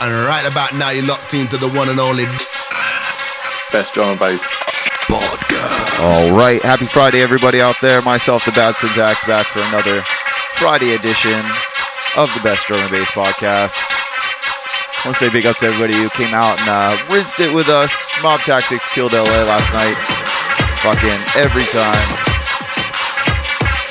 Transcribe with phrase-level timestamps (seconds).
[0.00, 2.26] And right about now, you're locked into the one and only
[3.72, 4.42] best drum and bass
[5.08, 6.00] podcast.
[6.00, 8.02] All right, happy Friday, everybody out there.
[8.02, 10.02] Myself, the Bad Syntax, back for another
[10.58, 11.40] Friday edition
[12.16, 13.74] of the best drum and bass podcast.
[13.78, 17.52] I want to say big up to everybody who came out and uh, rinsed it
[17.52, 17.92] with us.
[18.22, 19.96] Mob Tactics killed LA last night.
[20.80, 22.08] Fucking every time.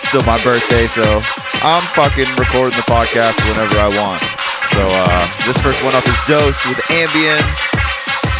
[0.09, 1.21] Still my birthday, so
[1.61, 4.42] I'm fucking recording the podcast whenever I want.
[4.73, 7.41] So uh, this first one up is Dose with Ambien.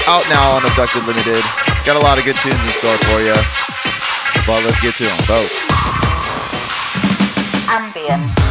[0.08, 1.44] Out now on Abducted Limited.
[1.86, 3.38] Got a lot of good tunes in store for you.
[4.48, 5.18] But let's get to them.
[5.30, 5.52] Vote.
[7.70, 8.43] Ambien.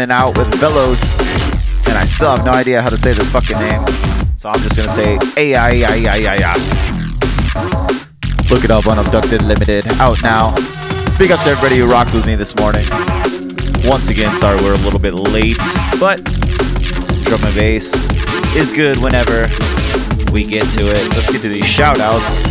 [0.00, 1.02] It out with Velos.
[1.88, 3.84] And I still have no idea how to say this fucking name.
[4.36, 6.54] So I'm just to say A-I-I-I-I-I.
[8.48, 9.88] Look it up on Abducted Limited.
[9.98, 10.54] Out now.
[11.18, 12.86] Big up to everybody who rocked with me this morning.
[13.90, 15.58] Once again, sorry we're a little bit late.
[15.98, 16.22] But
[17.26, 17.90] drum and bass
[18.54, 19.48] is good whenever
[20.30, 21.08] we get to it.
[21.10, 22.44] Let's get to these shout outs.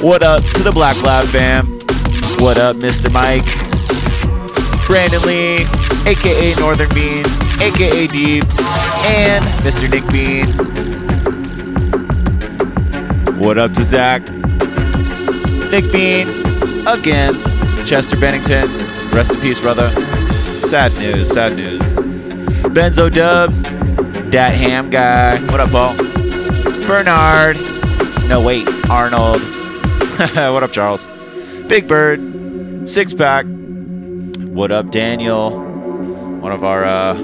[0.00, 1.66] What up to the Black Lab fam?
[2.38, 3.10] What up, Mr.
[3.12, 3.79] Mike?
[4.90, 5.62] Brandon Lee,
[6.04, 7.24] aka Northern Bean,
[7.60, 8.42] aka Deep,
[9.06, 9.88] and Mr.
[9.88, 10.48] Nick Bean.
[13.38, 14.22] What up to Zach?
[15.70, 16.28] Nick Bean,
[16.88, 17.34] again.
[17.86, 18.66] Chester Bennington,
[19.12, 19.88] rest in peace, brother.
[20.66, 21.80] Sad news, sad news.
[22.74, 23.62] Benzo Dubs,
[24.32, 25.38] Dat Ham Guy.
[25.52, 25.94] What up, Paul?
[26.88, 27.56] Bernard.
[28.28, 29.40] No, wait, Arnold.
[30.34, 31.06] what up, Charles?
[31.68, 33.46] Big Bird, Six Pack.
[34.50, 35.60] What up, Daniel?
[36.40, 37.14] One of our uh,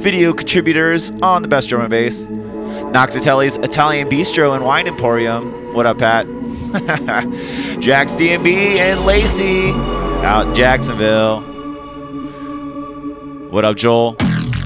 [0.00, 2.22] video contributors on the best drum and bass.
[2.22, 5.72] Noxatelli's Italian Bistro and Wine Emporium.
[5.72, 6.26] What up, Pat?
[7.80, 8.46] Jax DMB
[8.78, 9.70] and Lacey
[10.26, 11.42] out in Jacksonville.
[13.50, 14.16] What up, Joel?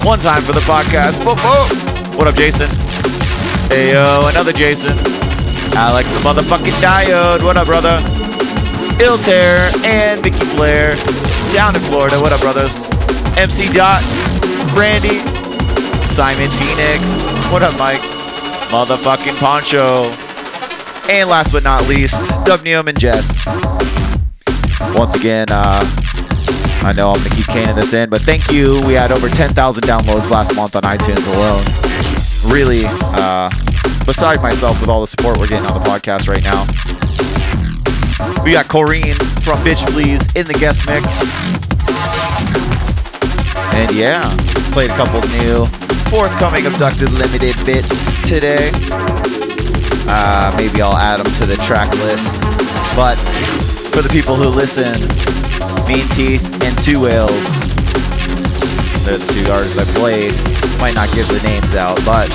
[0.01, 1.23] One time for the podcast.
[1.23, 2.17] Whoop, whoop.
[2.17, 2.69] What up, Jason?
[3.69, 4.97] Hey, yo, another Jason.
[5.77, 7.43] Alex, the motherfucking diode.
[7.43, 7.99] What up, brother?
[8.99, 10.95] Ilter and Vicky Flair
[11.53, 12.19] down in Florida.
[12.19, 12.73] What up, brothers?
[13.37, 14.03] MC Dot,
[14.73, 15.17] Brandy,
[16.13, 17.01] Simon Phoenix.
[17.51, 18.01] What up, Mike?
[18.69, 20.05] Motherfucking Poncho.
[21.09, 22.13] And last but not least,
[22.45, 23.25] Dubnium and Jess.
[24.95, 25.81] Once again, uh,
[26.83, 28.79] I know I'm gonna keep caning this in, but thank you.
[28.85, 31.63] We had over 10,000 downloads last month on iTunes alone.
[32.53, 33.49] Really, uh,
[34.05, 37.38] beside myself with all the support we're getting on the podcast right now.
[38.43, 41.05] We got Corrine from Bitch Please in the guest mix.
[43.75, 44.25] And yeah,
[44.71, 45.65] played a couple new
[46.09, 47.89] forthcoming abducted limited bits
[48.27, 48.71] today.
[50.09, 52.25] Uh, maybe I'll add them to the track list.
[52.95, 53.15] But
[53.93, 54.97] for the people who listen,
[55.87, 57.37] Mean Teeth and Two Whales,
[59.05, 60.33] they're the two artists I played.
[60.81, 62.29] Might not give the names out, but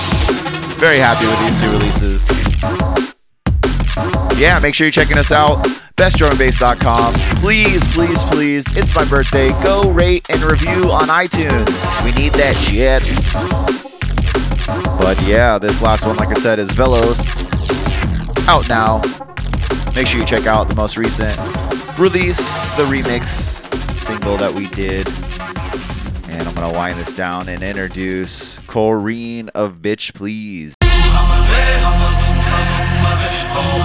[0.79, 3.24] very happy with these two releases.
[4.37, 5.65] Yeah, make sure you're checking us out.
[5.97, 7.15] BestDrumandBass.com.
[7.41, 9.51] Please, please, please, it's my birthday.
[9.63, 12.05] Go rate and review on iTunes.
[12.05, 13.03] We need that shit.
[14.99, 17.19] But yeah, this last one, like I said, is Velos.
[18.49, 19.01] Out now.
[19.95, 21.37] Make sure you check out the most recent
[21.99, 22.39] release,
[22.77, 23.29] the remix
[24.05, 25.07] single that we did.
[26.31, 30.75] And I'm going to wind this down and introduce Corrine of Bitch Please.
[33.57, 33.85] Ooh.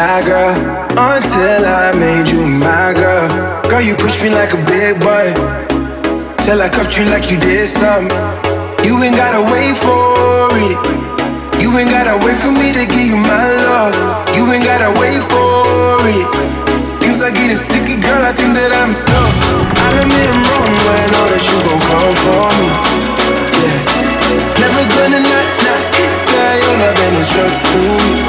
[0.00, 0.56] shy girl
[0.96, 3.28] until I made you my girl.
[3.68, 5.26] Girl, you pushed me like a big boy
[6.40, 8.08] till I cuffed you like you did something.
[8.86, 10.78] You ain't gotta wait for it.
[11.60, 13.92] You ain't gotta wait for me to give you my love.
[14.36, 16.26] You ain't gotta wait for it.
[17.04, 18.24] Things are getting sticky, girl.
[18.24, 19.32] I think that I'm stuck.
[19.84, 22.68] I admit I'm wrong, but I know that you gon' come for me.
[23.60, 23.78] Yeah,
[24.64, 25.82] never gonna not not
[26.32, 27.92] yeah, your loving is just to me.
[27.92, 28.19] And every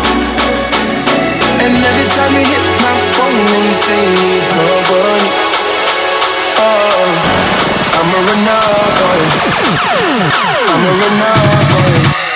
[2.22, 5.30] time you hit my phone and you say you need company,
[6.62, 7.10] oh,
[7.98, 9.22] I'm a Renard boy.
[10.70, 12.31] I'm a Renard boy.